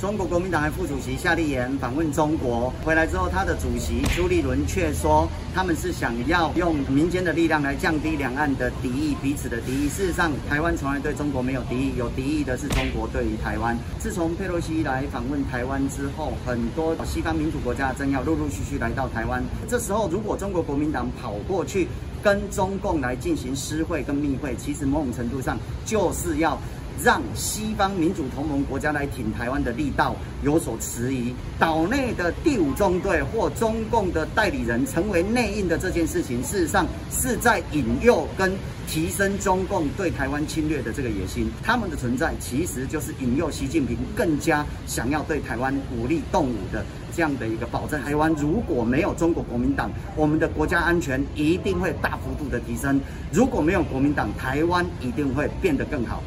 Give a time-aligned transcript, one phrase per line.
[0.00, 9.88] 中国国民党的副主席夏立言访问中国回来之后，他的主席朱立伦却说，他们是想要用民间的力量来降低两岸的敌意，彼此的敌意。
[9.88, 13.76] 事实上，台湾从来对中国没有敌意，有敌意的是中国对于台湾。
[13.98, 19.42] 自从佩洛西来访问台湾之后，很多西方民主国家的政要陆陆续续来到台湾。
[19.68, 21.88] 这时候，如果中国国民党跑过去
[22.22, 26.56] 跟中共来进行私会跟密会，其实某种程度上就是要。
[27.02, 38.52] 让西方民主同盟国家来挺台湾的力道有所迟疑，岛内的第五纵队或中共的代理人成为内应的这件事情，事实上是在引诱跟
[38.86, 41.50] 提升中共对台湾侵略的这个野心。
[41.62, 46.84] 他们的存在其实就是引诱习近平更加想要对台湾武力动武的
[47.14, 48.02] 这样的一个保证。
[48.02, 52.98] 台湾如果没有中国国民党，我们的国家安全一定会大幅度的提升；
[53.30, 56.22] 如果没有国民党，台湾一定会变得更好。